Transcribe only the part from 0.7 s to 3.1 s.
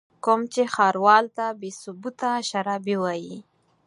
ښاروال ته بې ثبوته شرابي